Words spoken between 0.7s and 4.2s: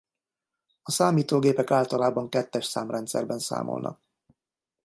A számítógépek általában kettes számrendszerben számolnak.